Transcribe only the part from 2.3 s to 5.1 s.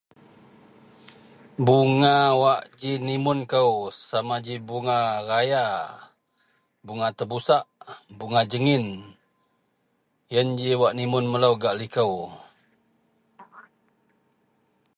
wak ji nimun kou, sama ji bunga